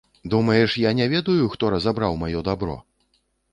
[0.33, 2.81] Думаеш, я не ведаю, хто разабраў маё дабро?